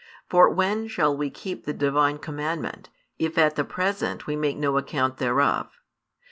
[0.27, 4.75] For when shall we keep the Divine commandment, if at the present we make no
[4.79, 5.69] account thereof?